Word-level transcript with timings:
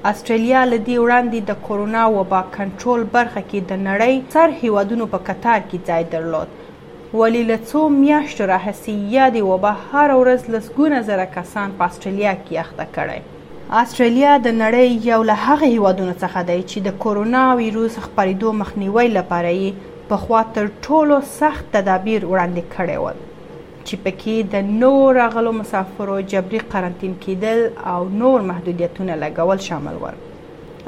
استرالیا 0.09 0.61
لدی 0.69 0.95
وړاندې 1.03 1.39
د 1.49 1.63
کورونا 1.67 2.01
وبا 2.15 2.41
کنټرول 2.57 3.05
برخه 3.15 3.41
کې 3.49 3.61
د 3.71 3.79
نړۍ 3.87 4.13
سر 4.35 4.51
هیوادونو 4.61 5.05
په 5.13 5.21
قطار 5.29 5.63
کې 5.63 5.87
ځای 5.87 6.03
درلود 6.11 7.15
ولی 7.23 7.41
له 7.49 7.57
څو 7.69 7.79
میاشتو 7.95 8.47
راهسې 8.51 8.93
یادې 9.17 9.41
وبا 9.51 9.73
هر 9.87 10.09
ورځ 10.21 10.41
لسګونه 10.55 10.99
زره 11.09 11.25
کسان 11.37 11.73
په 11.81 11.89
استرالیا 11.89 12.33
کې 12.43 12.55
اخته 12.63 12.85
کړي 12.95 13.19
استرالیا 13.83 14.35
د 14.47 14.57
نړۍ 14.61 15.11
یو 15.13 15.21
له 15.33 15.41
هغه 15.49 15.73
هیوادونو 15.75 16.13
څخه 16.23 16.39
دی 16.55 16.59
چې 16.69 16.77
د 16.89 16.97
کورونا 17.05 17.43
ویروس 17.61 17.95
خپرېدو 18.07 18.49
مخنیوي 18.63 19.07
لپاره 19.19 19.51
یې 19.59 20.09
پخوا 20.09 20.45
تر 20.57 20.69
ټولو 20.87 21.17
سخت 21.37 21.65
تدابیر 21.77 22.27
وړاندې 22.31 22.65
کړي 22.75 22.95
ول 23.05 23.19
چې 23.87 23.95
پکې 24.03 24.35
د 24.53 24.69
نور 24.83 25.17
غلو 25.33 25.51
مسافرو 25.55 26.13
جبري 26.33 26.59
قرنطین 26.73 27.11
کېدل 27.25 27.59
او 27.91 27.99
نور 28.21 28.45
محدودیتونه 28.51 29.17
لګول 29.23 29.59
شامل 29.65 29.99
ول 30.03 30.15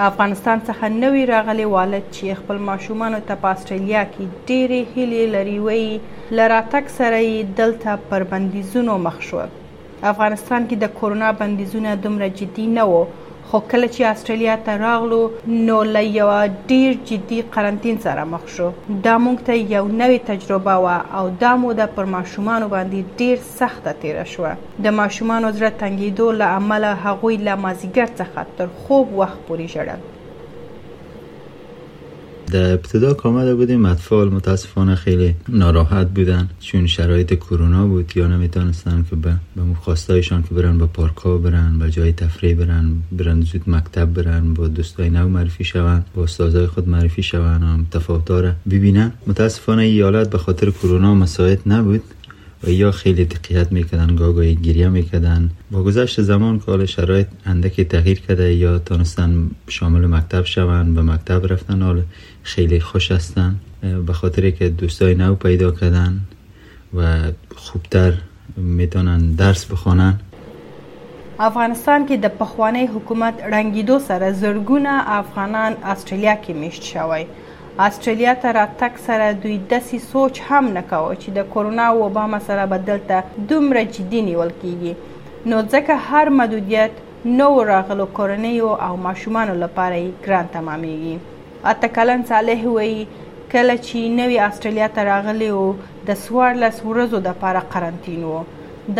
افغانستان 0.05 0.63
څخه 0.67 0.85
نوې 1.03 1.23
راغلي 1.33 1.67
والد 1.73 2.05
چې 2.15 2.39
خپل 2.39 2.61
ماشومان 2.69 3.17
ته 3.27 3.39
په 3.43 3.53
استرالیا 3.57 4.01
کې 4.13 4.47
ډېرې 4.47 4.95
هیلې 4.95 5.35
لري 5.35 5.57
وی 5.67 6.39
لراتک 6.39 6.85
سره 6.97 7.19
یې 7.27 7.43
دلته 7.59 7.95
پر 8.09 8.23
بندیزونو 8.33 8.97
مخ 9.05 9.21
شو 9.27 9.43
افغانستان 9.45 10.67
کې 10.67 10.75
د 10.85 10.93
کورونا 11.01 11.31
بندیزونه 11.43 11.95
دومره 12.07 12.33
جدي 12.41 12.67
نه 12.77 12.83
وو 12.93 13.03
خو 13.51 13.59
کله 13.71 13.87
چې 13.95 14.01
استرالیا 14.13 14.55
ته 14.65 14.73
راغلو 14.85 15.17
نو 15.67 15.75
له 15.93 15.99
یو 16.19 16.25
ډیر 16.71 16.91
جدي 17.11 17.37
قرنټین 17.53 17.97
سره 18.05 18.21
مخ 18.31 18.43
شو 18.55 18.67
دا 19.05 19.13
مونږ 19.25 19.37
ته 19.49 19.53
یو 19.75 19.83
نوې 20.01 20.19
تجربه 20.31 20.73
و 20.87 20.97
او 21.21 21.21
دا 21.45 21.51
موده 21.63 21.85
پر 22.01 22.05
ماشومان 22.17 22.61
باندې 22.75 22.99
ډیر 23.23 23.37
سخت 23.61 23.83
تیر 24.03 24.21
شو 24.33 24.43
د 24.87 24.95
ماشومان 24.99 25.43
زړه 25.57 25.71
تنګیدو 25.85 26.27
له 26.41 26.45
عمله 26.57 26.91
هغوی 27.07 27.35
له 27.47 27.53
مازیګر 27.63 28.09
څخه 28.21 28.39
تر 28.61 28.67
خوب 28.83 29.07
وخت 29.23 29.39
پورې 29.47 29.65
جوړل 29.77 29.99
در 32.51 32.73
ابتدا 32.73 33.13
که 33.13 33.21
آمده 33.27 33.55
بودیم 33.55 33.85
اطفال 33.85 34.29
متاسفانه 34.29 34.95
خیلی 34.95 35.35
ناراحت 35.49 36.07
بودن 36.13 36.49
چون 36.59 36.87
شرایط 36.87 37.33
کرونا 37.33 37.87
بود 37.87 38.17
یا 38.17 38.27
نمیتونستن 38.27 39.05
که 39.09 39.15
به 39.15 39.33
مخواستایشان 39.63 40.43
که 40.43 40.53
برن 40.53 40.77
به 40.77 40.85
پارکا 40.85 41.37
برن 41.37 41.79
به 41.79 41.89
جای 41.91 42.13
تفریح 42.13 42.55
برن 42.55 42.91
برن 43.11 43.41
زود 43.41 43.69
مکتب 43.69 44.05
برن 44.13 44.53
با 44.53 44.67
دوستای 44.67 45.09
نو 45.09 45.29
معرفی 45.29 45.63
شون 45.63 46.03
با 46.15 46.23
استادای 46.23 46.67
خود 46.67 46.89
معرفی 46.89 47.23
شون 47.23 47.63
هم 47.63 47.85
تفاوت 47.91 48.55
ببینن 48.69 49.11
متاسفانه 49.27 49.83
ایالت 49.83 50.29
به 50.29 50.37
خاطر 50.37 50.69
کرونا 50.71 51.15
مساعد 51.15 51.59
نبود 51.65 52.01
یا 52.71 52.91
خیلی 52.91 53.25
دقت 53.25 53.71
میکردن 53.71 54.15
گاگای 54.15 54.55
گریه 54.55 54.89
میکردن 54.89 55.49
با 55.71 55.83
گذشت 55.83 56.21
زمان 56.21 56.59
که 56.59 56.85
شرایط 56.85 57.27
اندکی 57.45 57.83
تغییر 57.83 58.19
کرده 58.19 58.53
یا 58.53 58.79
تانستن 58.79 59.51
شامل 59.67 60.05
مکتب 60.07 60.45
شوند 60.45 60.95
به 60.95 61.01
مکتب 61.01 61.53
رفتن 61.53 61.81
حال 61.81 62.03
خیلی 62.43 62.79
خوش 62.79 63.11
هستن 63.11 63.55
به 64.05 64.13
خاطر 64.13 64.49
که 64.51 64.69
دوستای 64.69 65.15
نو 65.15 65.35
پیدا 65.35 65.71
کردن 65.71 66.21
و 66.97 67.17
خوبتر 67.55 68.13
میتونن 68.57 69.31
درس 69.31 69.65
بخوانن 69.65 70.19
افغانستان 71.39 72.05
که 72.05 72.17
د 72.17 72.27
پخوانی 72.27 72.85
حکومت 72.85 73.33
رنگیدو 73.51 73.99
سره 73.99 74.33
زرګونه 74.41 74.87
افغانان 74.87 75.73
استرالیا 75.83 76.35
که 76.35 76.53
میشت 76.53 76.83
شوی 76.83 77.25
آسټرالیا 77.85 78.31
ته 78.43 78.51
راتګ 78.55 78.93
سره 79.07 79.25
دوی 79.41 79.55
داسې 79.71 79.97
سوچ 80.11 80.37
هم 80.45 80.69
نه 80.77 80.81
کاوه 80.93 81.09
چې 81.23 81.33
د 81.33 81.41
کورونا 81.55 81.87
وبا 81.99 82.21
مسله 82.31 82.63
به 82.71 82.79
دلته 82.87 83.43
دومره 83.51 83.83
جدي 83.97 84.21
نیول 84.29 84.53
کیږي 84.61 85.49
نو 85.51 85.59
ځکه 85.73 85.97
هر 86.07 86.31
محدودیت 86.37 87.03
نو 87.41 87.49
راغلو 87.71 88.07
کورنیو 88.21 88.71
او 88.87 88.89
ماشومانو 89.03 89.53
لپاره 89.65 89.99
یې 90.01 90.25
ګران 90.25 90.49
تمامېږي 90.55 91.63
اته 91.73 91.91
کلن 91.99 92.25
صالح 92.31 92.65
وایي 92.65 92.97
کله 93.51 93.77
چې 93.83 94.17
نوې 94.23 94.41
آسټرالیا 94.47 94.89
ته 94.97 95.07
راغلی 95.11 95.51
و 95.61 95.69
د 96.09 96.19
سوارلس 96.25 96.83
ورځو 96.89 97.23
دپاره 97.31 97.63
قرنطین 97.77 98.25
و 98.33 98.43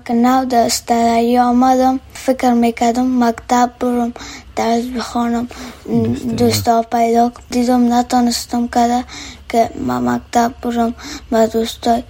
کناو 0.08 0.40
د 0.54 0.66
استرالیا 0.70 1.44
آمدم 1.50 1.96
فکر 2.24 2.52
میکردم 2.64 3.08
مکتب 3.24 3.70
برم 3.84 4.10
درس 4.58 4.84
بخوانم 4.96 5.46
دوستا 6.40 6.74
پیدا 6.90 7.24
دیدم 7.54 7.86
نتانستم 7.94 8.66
که 8.74 8.84
که 9.48 9.70
ما 9.86 10.00
مکتب 10.00 10.52
برم 10.62 10.94
و 11.32 11.46
دوستای 11.46 12.02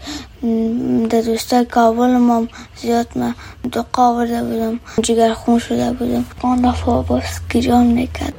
در 1.10 1.20
دوستای 1.20 1.64
کابل 1.64 2.16
ما 2.16 2.46
زیاد 2.76 3.06
من 3.16 3.34
دو 3.72 3.84
قاورده 3.92 4.42
بودم 4.44 4.80
جگر 5.02 5.34
خون 5.34 5.58
شده 5.58 5.92
بودم 5.92 6.24
آن 6.40 6.60
دفعه 6.60 7.02
باز 7.02 7.22
گریان 7.52 7.86
میکرد 7.86 8.34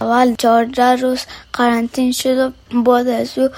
اول 0.00 0.34
چارده 0.38 0.96
روز 0.96 1.20
قرانتین 1.52 2.12
شد 2.12 2.38
و 2.72 2.82
بعد 2.82 3.08
از 3.08 3.38
او 3.38 3.48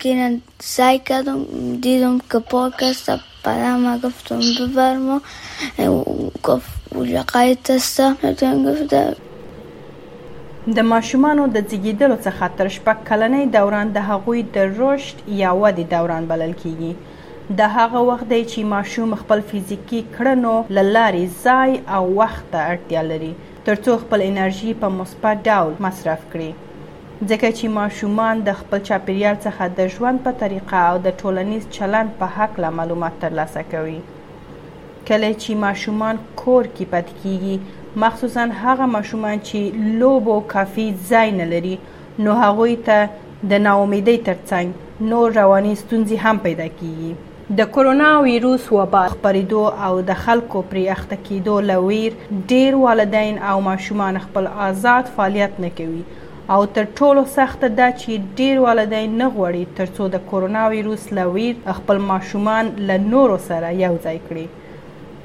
که 0.00 0.38
سعی 0.62 0.98
کردم 0.98 1.44
دیدم 1.80 2.18
که 2.18 2.38
پاک 2.38 2.82
است 2.82 3.10
بعد 3.44 3.64
ما 3.80 3.98
گفتم 3.98 4.40
ببرم 4.60 5.20
گفت 6.44 6.66
بوجه 6.90 7.22
قایت 7.22 7.70
است 7.70 8.00
گفتم 8.20 8.86
د 10.70 10.78
ماشومانو 10.88 11.44
د 11.54 11.60
زیږیدلو 11.70 12.16
څخه 12.24 12.48
تر 12.58 12.68
شپږ 12.74 12.98
کلنۍ 13.06 13.46
دوران 13.54 13.88
د 13.94 14.04
هغوی 14.10 14.42
د 14.56 14.68
رشد 14.80 15.16
یا 15.38 15.50
ودې 15.50 15.84
دوران 15.94 16.26
بلل 16.32 16.52
کیږي 16.60 17.56
د 17.60 17.72
هغه 17.76 18.02
وخت 18.08 18.26
دی 18.32 18.38
چې 18.52 18.62
ماشوم 18.74 19.14
خپل 19.22 19.40
فزیکی 19.48 20.04
کړنو 20.16 20.52
للاري 20.78 21.24
ځای 21.46 21.82
او 21.96 22.02
وخت 22.20 22.44
ته 22.54 22.62
اړتیا 22.74 23.02
لري 23.10 23.32
ترڅو 23.70 23.98
خپل 24.04 24.22
انرژي 24.28 24.74
په 24.84 24.92
مثبت 25.00 25.42
ډول 25.50 25.74
مصرف 25.88 26.22
کړي 26.36 26.78
ځکه 27.18 27.52
چې 27.58 27.74
ماشومان 27.80 28.46
د 28.50 28.56
خپل 28.62 28.86
چاپیریال 28.92 29.42
څخه 29.46 29.70
د 29.82 29.92
ژوند 29.98 30.24
په 30.30 30.38
طریقه 30.46 30.86
او 30.92 31.04
د 31.10 31.18
ټولنیز 31.24 31.68
چلند 31.80 32.14
په 32.22 32.30
حق 32.38 32.62
لا 32.66 32.70
معلومات 32.80 33.20
ترلاسه 33.26 33.66
کوي 33.76 34.00
کله 35.06 35.32
چې 35.42 35.62
ماشومان 35.68 36.22
کور 36.44 36.64
کې 36.74 36.92
پاتې 36.96 37.22
کیږي 37.22 37.81
مخصوصا 38.00 38.46
هغه 38.62 38.84
ماشومان 38.92 39.40
چې 39.46 39.96
لوبو 40.02 40.34
کافي 40.52 40.84
ځای 41.08 41.32
نه 41.40 41.44
لري 41.52 41.72
نو 42.26 42.36
هغوی 42.42 42.76
ته 42.84 43.02
د 43.50 43.58
ناامیدۍ 43.64 44.14
ترڅنګ 44.28 45.08
نور 45.10 45.34
رواني 45.38 45.72
ستونزې 45.80 46.22
هم 46.24 46.40
پیدا 46.46 46.68
کیږي 46.76 47.58
د 47.58 47.68
کورونا 47.74 48.12
وایروس 48.26 48.68
وبا 48.76 49.02
خبرېدو 49.16 49.64
او 49.88 49.90
د 50.12 50.16
خلکو 50.22 50.62
پرې 50.70 50.94
اخته 50.94 51.18
کېدو 51.26 51.58
لویر 51.72 52.16
ډیر 52.54 52.80
والدین 52.84 53.36
او 53.50 53.60
ماشومان 53.68 54.20
خپل 54.26 54.50
آزاد 54.68 55.12
فعالیت 55.18 55.60
نه 55.66 55.72
کوي 55.82 56.02
او 56.56 56.60
تر 56.78 56.88
ټولو 57.00 57.28
سخته 57.36 57.72
دا 57.82 57.90
چې 57.98 58.32
ډیر 58.40 58.64
والدین 58.70 59.20
نه 59.22 59.30
غوړي 59.36 59.76
ترڅو 59.82 60.08
د 60.16 60.24
کورونا 60.32 60.64
وایروس 60.74 61.06
لویر 61.22 61.62
خپل 61.82 62.02
ماشومان 62.14 62.74
له 62.92 63.00
نورو 63.14 63.40
سره 63.50 63.76
یو 63.84 63.94
ځای 64.06 64.18
کړي 64.32 64.48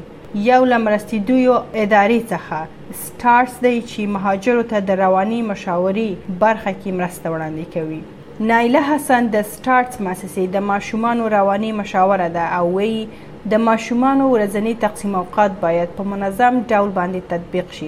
یو 0.51 0.59
لمرستیدویو 0.73 1.53
ادارې 1.83 2.19
څخه 2.33 2.57
سټارز 3.07 3.53
دی 3.63 3.75
چې 3.89 4.01
مهاجرو 4.17 4.63
ته 4.75 4.79
د 4.91 5.01
رواني 5.03 5.41
مشاوري 5.49 6.09
برخه 6.39 6.71
کې 6.71 6.89
مرسته 6.99 7.25
وړاندې 7.33 7.65
کوي 7.77 8.01
نایله 8.39 8.79
حسن 8.85 9.27
د 9.33 9.41
سټارټس 9.49 9.99
مؤسسې 10.05 10.45
د 10.53 10.63
ماشومانو 10.69 11.27
رواني 11.33 11.67
مشاوره 11.75 12.23
ده 12.31 12.47
او 12.55 12.63
وی 12.73 12.95
د 13.51 13.61
ماشومانو 13.67 14.25
ورځنی 14.31 14.73
تقسیم 14.81 15.13
اوقات 15.19 15.51
باید 15.61 15.93
په 15.99 16.03
منظم 16.13 16.57
ډول 16.71 16.89
باندې 16.97 17.29
تطبیق 17.29 17.71
شي 17.77 17.87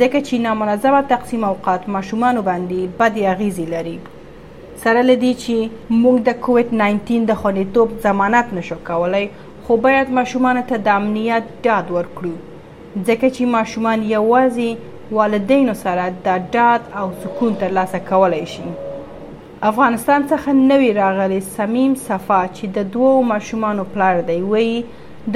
ځکه 0.00 0.16
چې 0.16 0.42
نامنظمه 0.46 1.02
تقسیم 1.12 1.44
اوقات 1.50 1.86
ماشومانو 1.98 2.42
باندې 2.48 2.96
بد 3.02 3.20
اغیزې 3.34 3.68
لري 3.76 4.74
سره 4.86 5.06
لدی 5.10 5.30
چې 5.44 5.94
موږ 6.00 6.26
د 6.30 6.36
کووډ 6.48 6.74
19 6.82 7.30
د 7.30 7.40
خونیتوب 7.44 7.94
ضمانت 8.08 8.52
نشو 8.58 8.80
کولای 8.90 9.22
خو 9.68 9.76
باید 9.86 10.10
ماشومان 10.20 10.62
ته 10.72 10.80
د 10.90 10.92
امنیت 10.96 11.54
ډاډ 11.60 11.96
ورکړو 12.00 12.98
ځکه 12.98 13.22
چې 13.22 13.54
ماشومان 13.54 14.04
یوازې 14.10 15.16
والدینو 15.22 15.78
سره 15.86 16.10
د 16.28 16.28
ډاډ 16.28 17.02
او 17.04 17.08
سکون 17.24 17.58
ترلاسه 17.64 18.04
کولای 18.12 18.44
شي 18.56 18.68
افغانستان 19.62 20.28
څخه 20.28 20.52
نوی 20.52 20.92
راغلی 20.96 21.38
سمیم 21.56 21.94
صفا 22.06 22.42
چې 22.54 22.66
د 22.74 22.84
دوو 22.96 23.22
ماشومانو 23.30 23.84
پلار 23.94 24.20
دی 24.26 24.36
وایي 24.50 24.76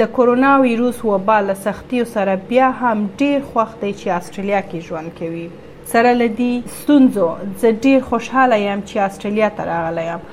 د 0.01 0.05
کورونا 0.17 0.51
وایروس 0.61 1.01
وبا 1.07 1.39
له 1.47 1.53
سختیو 1.63 2.05
سره 2.11 2.35
بیا 2.51 2.69
هم 2.83 2.93
ډیر 3.17 3.39
خوښ 3.47 3.81
دی 3.81 3.91
چې 3.93 4.07
استرالیا 4.17 4.61
کې 4.67 4.87
ژوند 4.87 5.11
کوي 5.19 5.49
سره 5.95 6.13
لدی 6.19 6.49
ستونزو 6.75 7.27
زه 7.63 7.71
ډیر 7.71 8.01
خوشحاله 8.11 8.59
یم 8.61 8.81
چې 8.85 8.97
استرالیا 9.09 9.49
ته 9.57 9.65
راغلی 9.71 10.05
یم 10.05 10.23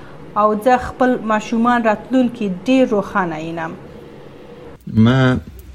او 0.42 0.46
زه 0.69 0.76
خپل 0.84 1.16
ماشومان 1.32 1.84
راتلونکي 1.88 2.50
ډیر 2.64 2.87
روښانه 2.87 3.37
اینم 3.37 3.70
ما 5.08 5.20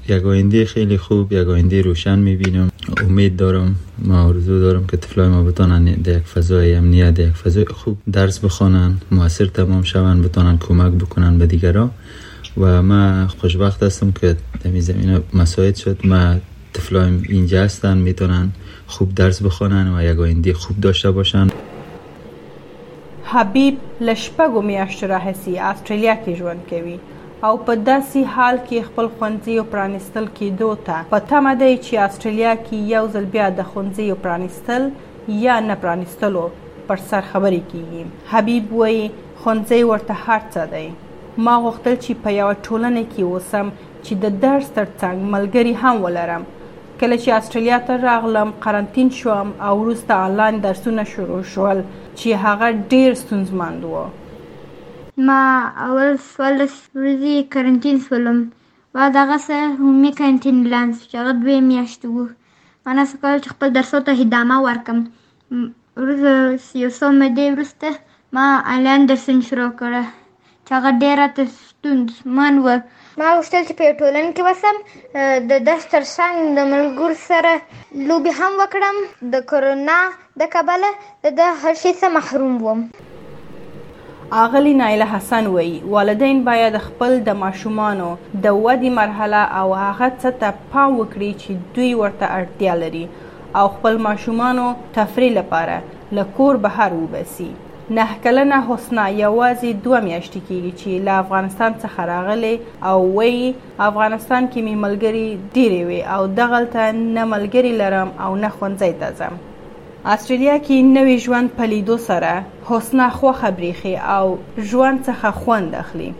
یک 0.08 0.26
آینده 0.36 0.64
خیلی 0.72 0.98
خوب 1.08 1.32
یک 1.32 1.48
آینده 1.58 1.82
روشن 1.90 2.18
میبینم 2.32 2.70
امید 3.02 3.36
دارم 3.36 3.74
ما 3.98 4.22
آرزو 4.22 4.60
دارم 4.60 4.86
که 4.86 4.96
طفلای 4.96 5.28
ما 5.28 5.42
بتانن 5.42 5.84
در 5.84 6.16
یک 6.16 6.22
فضای 6.22 6.74
امنیت 6.74 7.14
در 7.14 7.24
یک 7.24 7.34
فضای 7.34 7.64
خوب 7.64 7.98
درس 8.12 8.38
بخوانن 8.38 8.94
موثر 9.10 9.46
تمام 9.46 9.82
شوند 9.82 10.24
بتانن 10.24 10.58
کمک 10.58 10.92
بکنن 10.92 11.38
به 11.38 11.46
دیگران 11.46 11.90
و 12.58 12.82
من 12.82 13.26
خوشبخت 13.26 13.82
هستم 13.82 14.12
که 14.12 14.36
در 14.64 14.80
زمین 14.80 15.20
مساعد 15.34 15.76
شد 15.76 15.98
ما 16.04 16.34
طفلایم 16.72 17.22
اینجا 17.28 17.62
هستن 17.64 17.98
میتونن 17.98 18.52
خوب 18.86 19.14
درس 19.14 19.42
بخوانن 19.42 19.94
و 19.96 20.04
یک 20.12 20.18
آینده 20.20 20.52
خوب 20.54 20.80
داشته 20.80 21.10
باشن 21.10 21.46
حبیب 23.24 23.78
لشپگو 24.00 24.62
میاشت 24.62 25.04
راهسی 25.04 25.58
استرالیا 25.58 26.14
که 26.24 26.36
جوان 26.36 26.56
کوی. 26.70 26.98
او 27.44 27.56
په 27.64 27.74
داسې 27.86 28.20
حال 28.34 28.56
کې 28.68 28.86
خپل 28.90 29.06
خونځیو 29.16 29.64
پرانستل 29.72 30.26
کېدو 30.38 30.68
ته 30.86 30.96
په 31.10 31.18
تمه 31.32 31.50
دی 31.62 31.72
چې 31.84 31.92
استرالیا 32.06 32.52
کې 32.66 32.76
یو 32.94 33.02
ځل 33.16 33.26
بیا 33.34 33.46
د 33.58 33.68
خونځیو 33.72 34.14
پرانستل 34.24 34.82
یا 35.44 35.56
نه 35.68 35.74
پرانستلو 35.82 36.44
پر 36.88 36.98
سر 37.12 37.22
خبرې 37.34 37.62
کیږي 37.70 38.02
حبیب 38.32 38.72
وایي 38.78 39.04
خونځي 39.42 39.80
ورته 39.90 40.14
هرڅه 40.24 40.62
دی 40.72 40.86
ما 41.44 41.54
غوښتل 41.64 41.96
چې 42.04 42.12
په 42.26 42.30
یو 42.40 42.50
ټولنه 42.66 43.02
کې 43.12 43.22
وسم 43.34 43.66
چې 44.04 44.12
د 44.26 44.42
درس 44.48 44.66
ترڅنګ 44.80 45.16
ملګری 45.36 45.72
هم 45.82 45.96
ولرم 46.06 46.42
کله 47.00 47.16
چې 47.22 47.30
استرالیا 47.40 47.78
ته 47.88 47.94
راغلم 48.10 48.48
قرنټین 48.64 49.08
شوم 49.22 49.46
او 49.68 49.72
وروسته 49.86 50.12
آنلاین 50.26 50.56
درسونه 50.68 51.02
شروع 51.16 51.42
شول 51.56 51.78
چې 52.18 52.30
هغه 52.46 52.68
ډیر 52.94 53.10
ستونزمند 53.26 53.84
و 53.94 54.12
ما 55.24 55.36
اول 55.86 56.10
څوارلس 56.30 56.72
ورځې 56.98 57.36
کرنټین 57.52 57.96
شولم 58.08 58.38
بعد 58.96 59.12
هغسې 59.22 59.58
عمومي 59.76 60.10
کرنټین 60.18 60.56
اعلان 60.64 60.88
شو 60.96 61.04
چې 61.12 61.16
هغه 61.20 61.32
دوې 61.42 61.58
میاشتې 61.70 62.06
و 62.16 62.18
ما 62.86 62.90
نسو 62.98 63.14
کولی 63.22 63.38
چې 63.44 63.52
خپل 63.54 63.68
درسو 63.76 63.98
ته 64.08 64.12
ادامه 64.24 64.58
ورکړم 64.66 64.98
وروسته 66.02 66.78
یو 66.82 66.90
څو 66.98 67.08
مودې 67.20 67.46
وروسته 67.56 67.88
ما 68.40 68.46
آنلاین 68.74 69.02
درسونه 69.12 69.42
شروع 69.48 69.70
کړه 69.80 70.04
چې 70.66 70.70
هغه 70.78 70.90
ډېر 71.02 71.14
راته 71.22 71.42
ستونزمن 71.68 72.54
و 72.64 72.66
ما 73.24 73.28
غوښتل 73.38 73.62
چې 73.68 73.74
په 73.82 73.90
یو 73.90 73.98
ټولنه 74.00 74.30
کې 74.34 74.42
وسم 74.50 74.74
د 75.56 75.66
درس 75.72 75.84
تر 75.96 76.02
څنګ 76.16 76.36
د 76.62 76.72
ملګرو 76.74 77.14
سره 77.28 77.52
لوبې 78.08 78.32
هم 78.38 78.52
وکړم 78.62 78.96
د 79.36 79.50
کرونا 79.50 79.98
د 80.40 80.56
کبله 80.58 80.90
د 81.42 81.54
هر 81.60 81.74
شي 81.82 81.92
څه 82.00 82.06
محروم 82.22 82.56
وم 82.70 82.80
اغلی 84.34 84.72
نایله 84.74 85.04
حسن 85.06 85.46
وایي 85.46 85.80
والدین 85.90 86.42
باید 86.44 86.76
خپل 86.86 87.12
د 87.28 87.36
ماشومانو 87.42 88.08
د 88.44 88.56
ودې 88.56 88.90
مرحله 88.96 89.42
او 89.58 89.74
هغه 89.80 90.08
څه 90.22 90.32
ته 90.40 90.54
پام 90.72 90.96
وکړي 91.00 91.30
چې 91.44 91.76
دوی 91.76 91.92
ورته 92.00 92.30
اړتیا 92.38 92.74
لري 92.82 93.04
او 93.62 93.68
خپل 93.76 93.98
ماشومانو 94.08 94.66
تفریح 94.98 95.32
لپاره 95.38 95.82
له 96.20 96.24
کور 96.40 96.56
بهر 96.66 96.96
وباسي 96.98 97.48
نه 97.98 98.06
کلنه 98.28 98.60
حسنا 98.70 99.06
یوازې 99.16 99.82
دوه 99.84 100.00
میاشتې 100.08 100.40
کېږي 100.48 100.84
چې 100.84 101.06
له 101.08 101.20
افغانستان 101.24 101.78
څخه 101.80 102.12
راغلی 102.14 102.54
او 102.82 102.96
وایي 103.18 103.50
افغانستان 103.92 104.52
کې 104.52 104.68
مې 104.68 104.86
ملګري 104.86 105.26
ډېرې 105.40 105.82
وي 105.88 106.02
او 106.02 106.26
دغلته 106.38 106.92
نه 107.02 107.30
ملګري 107.34 107.72
لرم 107.82 108.12
او 108.20 108.36
نه 108.36 108.50
ښوونځی 108.50 108.92
ته 109.02 109.18
ځم 109.22 109.34
استرالیا 110.10 110.52
کې 110.66 110.82
نوې 110.88 111.14
ژوند 111.22 111.48
په 111.54 111.66
لیدو 111.70 111.94
سره 112.02 112.32
حسنه 112.66 113.06
خوخه 113.14 113.48
بریخي 113.56 113.94
او 114.16 114.28
ژوند 114.72 115.02
څخه 115.08 115.32
خوند 115.38 115.74
اخلي 115.78 116.10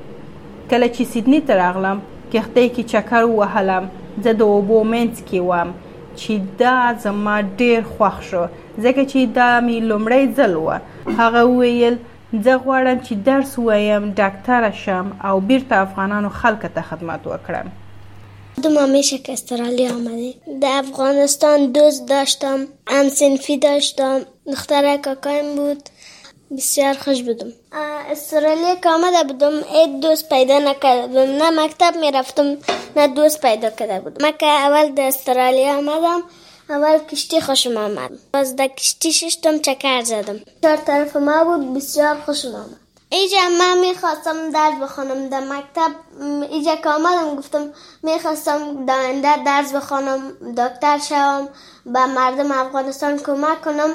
کله 0.70 0.88
چې 0.88 1.02
سیدنی 1.12 1.40
ته 1.50 1.54
راغلم 1.60 1.98
کښتۍ 2.32 2.66
کې 2.74 2.84
چکر 2.94 3.22
ووهلم 3.28 3.84
زه 4.26 4.32
د 4.40 4.52
اوبو 4.56 4.80
منځ 4.92 5.14
کې 5.28 5.38
وم 5.50 5.68
چې 6.16 6.34
دا 6.64 6.74
زما 7.06 7.36
ډیر 7.62 7.80
خوښ 7.94 8.16
شو 8.32 8.42
ځکه 8.84 9.02
چې 9.10 9.20
دا 9.40 9.48
مې 9.66 9.78
لومړی 9.90 10.24
ځل 10.40 10.54
و 10.64 10.68
هغه 11.18 11.40
وویل 11.52 11.96
زه 12.44 12.54
غواړم 12.64 12.98
چې 13.06 13.14
درس 13.32 13.50
وایم 13.70 14.04
ډاکټره 14.20 14.72
شم 14.84 15.06
او 15.30 15.40
بیرته 15.48 15.74
افغانانو 15.86 16.28
خلکو 16.44 16.68
ته 16.76 16.82
خدمت 16.92 17.20
وکړم 17.36 17.66
خودم 18.66 18.78
همیشه 18.82 19.18
که 19.18 19.32
استرالیا 19.32 19.94
آمده 19.94 20.34
در 20.60 20.82
افغانستان 20.84 21.72
دوست 21.72 22.08
داشتم 22.08 22.66
هم 22.88 23.08
سنفی 23.08 23.56
داشتم 23.58 24.26
دختره 24.46 24.98
کاکایم 24.98 25.56
بود 25.56 25.82
بسیار 26.56 26.94
خوش 26.94 27.22
بودم 27.22 27.52
استرالیا 28.10 28.74
که 28.74 28.88
آمده 28.90 29.32
بودم 29.32 29.62
اید 29.74 30.00
دوست 30.00 30.28
پیدا 30.28 30.58
نکرده 30.58 31.06
بودم 31.06 31.20
نه 31.42 31.64
مکتب 31.64 31.94
میرفتم 32.00 32.56
نه 32.96 33.08
دوست 33.08 33.40
پیدا 33.40 33.70
کرده 33.70 34.00
بودم 34.00 34.24
من 34.26 34.32
که 34.38 34.46
اول 34.46 34.92
در 34.94 35.06
استرالیا 35.08 35.76
آمدم 35.78 36.22
اول 36.70 36.98
کشتی 36.98 37.40
خوشم 37.40 37.76
آمد 37.76 38.10
باز 38.34 38.56
در 38.56 38.68
کشتی 38.68 39.12
ششتم 39.12 39.58
چکر 39.58 40.00
زدم 40.02 40.40
چهار 40.62 40.76
طرف 40.76 41.16
ما 41.16 41.44
بود 41.58 41.74
بسیار 41.74 42.14
خوشم 42.20 42.48
آمد 42.54 42.85
ایجا 43.08 43.38
من 43.58 43.80
میخواستم 43.88 44.34
درس 44.54 44.74
بخوانم 44.82 45.28
در 45.28 45.40
مکتب 45.40 45.90
ایجا 46.50 46.74
که 46.76 46.88
آمدم 46.88 47.36
گفتم 47.38 47.68
میخواستم 48.02 48.86
داینده 48.86 49.44
درس 49.46 49.74
بخوانم 49.74 50.18
دکتر 50.58 50.98
شوم 51.08 51.48
به 51.86 52.06
مردم 52.06 52.52
افغانستان 52.52 53.16
کمک 53.16 53.60
کنم 53.64 53.88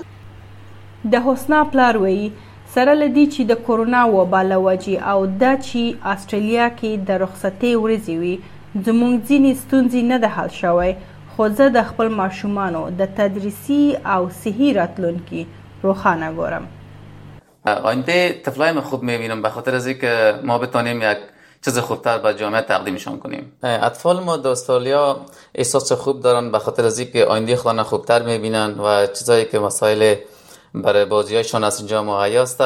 د 1.12 1.16
حسنا 1.16 1.64
پلار 1.66 1.98
وی 1.98 2.32
سره 2.76 2.94
لدی 2.94 3.30
چې 3.32 3.40
د 3.42 3.54
کورونا 3.54 4.08
وبا 4.12 4.42
لوجي 4.42 4.98
او 4.98 5.26
د 5.26 5.62
چې 5.62 5.96
استرالیا 6.06 6.70
کې 6.70 7.08
د 7.08 7.12
رخصتي 7.12 7.76
ورځي 7.76 8.16
وي 8.22 8.40
زموږ 8.86 9.14
ځینې 9.30 9.54
ستونزې 9.64 10.02
نه 10.12 10.18
د 10.18 10.26
حل 10.26 10.48
شوی 10.50 10.94
خو 11.36 11.50
زه 11.50 11.70
د 11.70 11.82
خپل 11.84 12.08
ماشومانو 12.10 12.90
د 12.90 13.06
تدریسي 13.18 13.98
او 14.06 14.30
صحي 14.44 14.74
راتلونکي 14.74 15.48
روښانه 15.84 16.30
ګورم 16.38 16.68
آینده 17.66 18.42
طفلای 18.46 18.72
ما 18.72 18.82
خوب 18.82 19.04
میبینم 19.04 19.42
به 19.42 19.50
خاطر 19.50 19.76
از 19.76 19.88
اینکه 19.88 20.34
ما 20.44 20.58
بتانیم 20.58 21.02
یک 21.02 21.18
چیز 21.66 21.78
خوبتر 21.78 22.18
به 22.18 22.34
جامعه 22.34 22.62
تقدیمشان 22.62 23.20
کنیم 23.20 23.52
اطفال 23.64 24.20
ما 24.24 24.38
در 24.38 24.50
استرالیا 24.50 25.18
احساس 25.56 25.92
خوب 25.92 26.20
دارن 26.22 26.52
به 26.52 26.60
خاطر 26.60 26.86
از 26.86 27.00
اینکه 27.00 27.26
آینده 27.26 27.56
خودنا 27.56 27.84
خوبتر 27.84 28.24
میبینن 28.24 28.76
و 28.80 29.08
چیزایی 29.08 29.46
که 29.46 29.60
مسائل 29.60 30.16
برای 30.74 31.06
هایشان 31.34 31.64
از 31.64 31.78
اینجا 31.80 32.04
مهیا 32.04 32.42
است 32.42 32.64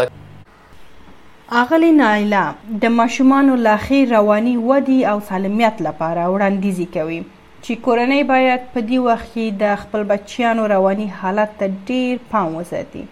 اغلی 1.52 1.92
نایلا 1.92 2.54
د 2.82 2.86
و 3.22 3.56
لاخی 3.56 4.06
روانی 4.06 4.58
ودی 4.58 5.06
او 5.06 5.20
سالمیت 5.20 5.74
لپاره 5.80 6.26
وړاندیزي 6.38 6.86
کوي 6.98 7.26
چې 7.62 7.72
کورنۍ 7.86 8.24
باید 8.28 8.60
په 8.74 8.82
دې 8.88 8.98
وخت 9.06 9.26
کې 9.36 9.54
د 9.64 9.76
خپل 9.76 10.04
بچیانو 10.04 10.68
رواني 10.68 11.08
حالت 11.08 11.58
ته 11.58 11.72
ډیر 11.88 12.20
پام 12.32 12.56
وساتي 12.56 13.08